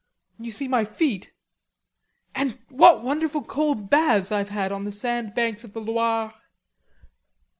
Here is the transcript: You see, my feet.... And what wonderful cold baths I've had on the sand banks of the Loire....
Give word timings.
You 0.39 0.51
see, 0.51 0.67
my 0.67 0.83
feet.... 0.83 1.31
And 2.33 2.57
what 2.69 3.03
wonderful 3.03 3.43
cold 3.43 3.91
baths 3.91 4.31
I've 4.31 4.49
had 4.49 4.71
on 4.71 4.83
the 4.83 4.91
sand 4.91 5.35
banks 5.35 5.63
of 5.63 5.73
the 5.73 5.79
Loire.... 5.79 6.33